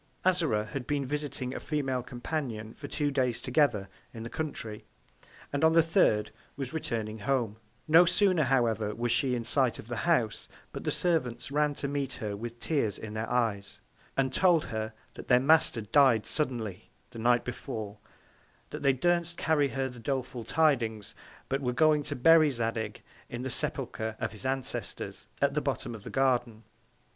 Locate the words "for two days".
2.73-3.39